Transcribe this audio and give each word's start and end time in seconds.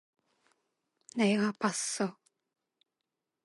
내가 1.15 1.51
봤어. 1.59 2.17